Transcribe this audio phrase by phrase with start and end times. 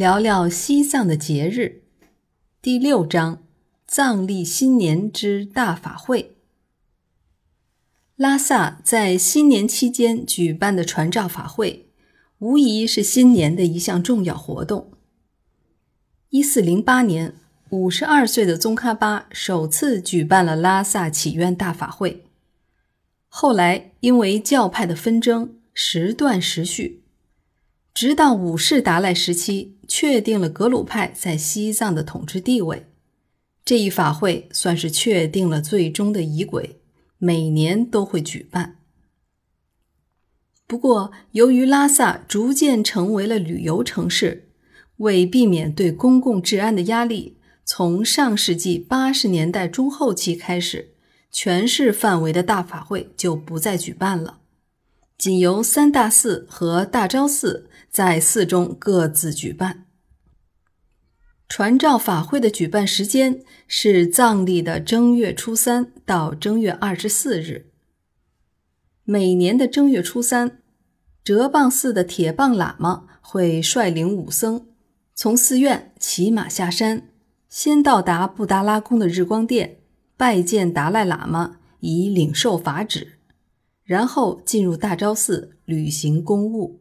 [0.00, 1.82] 聊聊西藏的节日。
[2.62, 3.42] 第六章：
[3.86, 6.36] 藏历新年之大法会。
[8.16, 11.90] 拉萨在新年期间举办的传召法会，
[12.38, 14.90] 无疑是新年的一项重要活动。
[16.30, 17.34] 一四零八年，
[17.68, 22.24] 五十二岁的宗喀巴首次举办了拉萨祈愿大法会。
[23.28, 26.99] 后来因为教派的纷争，时断时续，
[28.00, 32.86] 直到五世达赖时期，确定了格鲁派在西藏的统治地位。
[33.62, 36.80] 这一法会算是确定了最终的仪轨。
[37.18, 38.78] 每年都会举办。
[40.66, 44.48] 不过，由于拉萨逐渐成为了旅游城市，
[44.96, 50.94] 为避免对公共治安的压力，从上世纪八十年代中后期开始，
[51.30, 54.39] 全市范围的大法会就不再举办了，
[55.20, 59.84] 仅由三大寺和大昭寺在寺中各自举办。
[61.46, 67.66] 传召法会的举办时间是藏历的正月初三到正月二十四日。
[69.04, 70.62] 每年的正月初三，
[71.22, 74.68] 哲蚌寺的铁棒喇嘛会率领武僧
[75.14, 77.10] 从寺院骑马下山，
[77.50, 79.80] 先到达布达拉宫的日光殿
[80.16, 83.18] 拜见达赖喇嘛，以领受法旨，
[83.90, 86.78] 然后进入大昭寺履行公务。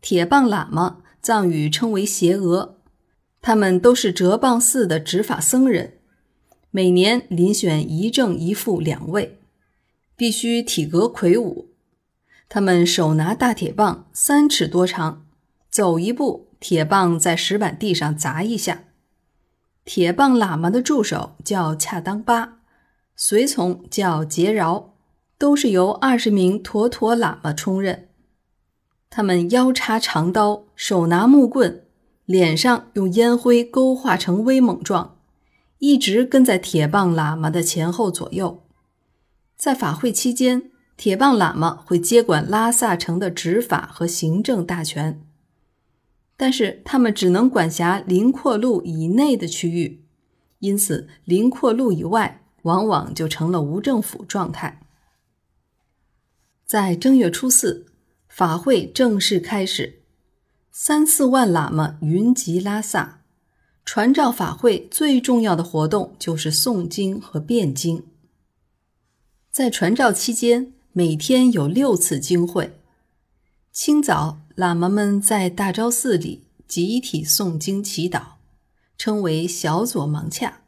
[0.00, 0.98] 铁棒喇嘛。
[1.20, 2.78] 藏语称为邪额，
[3.42, 5.98] 他们都是哲蚌寺的执法僧人，
[6.70, 9.38] 每年遴选一正一副两位，
[10.16, 11.68] 必须体格魁梧。
[12.48, 15.26] 他们手拿大铁棒，三尺多长，
[15.68, 18.84] 走一步，铁棒在石板地上砸一下。
[19.84, 22.60] 铁棒喇嘛的助手叫恰当巴，
[23.14, 24.94] 随从叫杰饶，
[25.40, 28.08] 都是由二十名妥妥喇嘛充任。
[29.08, 31.82] 他们腰插长刀，手拿木棍，
[32.26, 35.16] 脸上用烟灰勾画成威猛状，
[35.78, 38.62] 一直跟在铁棒喇嘛的前后左右。
[39.56, 45.22] 在法会期间，铁棒喇嘛会接管拉萨城的执法和行政大权，
[46.36, 50.04] 但是他们只能管辖林阔路以内的区域，
[50.58, 54.82] 因此林阔路以外往往就成了无政府状态。
[56.70, 57.86] 在正月初四。
[58.28, 60.02] 法会正式开始，
[60.70, 63.22] 三四万喇嘛云集拉萨。
[63.84, 68.06] 传召法会最重要的活动就是诵经和辩经。
[69.50, 72.78] 在传召期间，每天有六次经会。
[73.72, 78.34] 清早，喇嘛们在大昭寺里集体诵经祈祷，
[78.96, 80.60] 称为小左芒恰。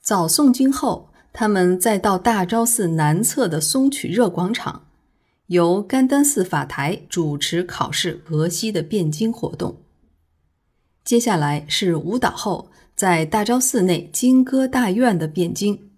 [0.00, 4.86] 早诵经后，他们再到大昭寺南侧的松曲热广场。
[5.48, 9.76] 由甘丹寺法台主持考试额西的辩经活动。
[11.04, 15.90] 接下来是舞蹈后，在大昭寺内金戈大院的辩经，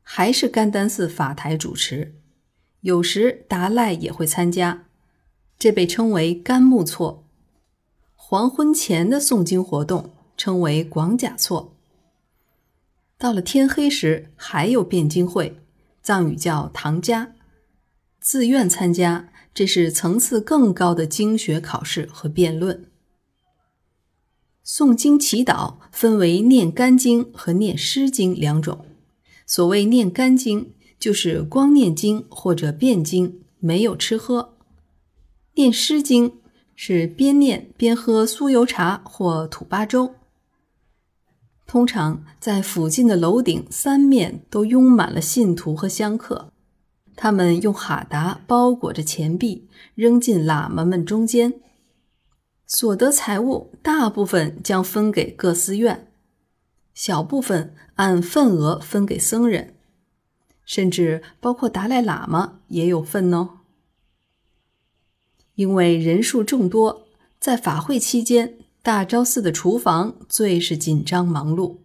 [0.00, 2.14] 还是甘丹寺法台主持，
[2.80, 4.84] 有时达赖也会参加，
[5.58, 7.24] 这被称为甘木错。
[8.14, 11.74] 黄昏前的诵经活动称为广甲错。
[13.20, 15.60] 到了天黑时，还有辩经会，
[16.02, 17.34] 藏语叫唐家。
[18.18, 22.86] 自愿参加，这是层次更高的经学考试和辩论。
[24.64, 28.86] 诵经祈祷分为念干经和念诗经两种。
[29.44, 34.54] 所谓念干经，就是光念经或者辩经，没有吃喝；
[35.56, 36.40] 念诗经
[36.74, 40.14] 是边念边喝酥油茶或土巴粥。
[41.70, 46.52] 通常在附近的楼顶三面都拥满了信徒和香客。
[47.14, 51.60] 他们用哈达包裹着钱币，扔进喇嘛们中间。
[52.66, 56.10] 所得财物大部分将分给各寺院，
[56.92, 59.76] 小部分按份额分给僧人，
[60.64, 63.60] 甚至包括达赖喇嘛也有份哦。
[65.54, 67.06] 因为人数众多，
[67.38, 71.76] 在法会期间，大昭寺的厨房最是紧张忙碌，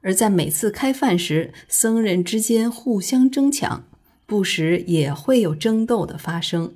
[0.00, 3.84] 而在每次开饭时，僧人之间互相争抢。
[4.26, 6.74] 不时也会有争斗的发生。